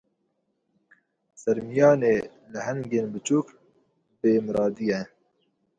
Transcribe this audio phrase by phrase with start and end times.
[1.41, 2.15] Sermiyanê
[2.53, 3.47] lehengên biçûk,
[4.19, 5.01] bêmiradî ye.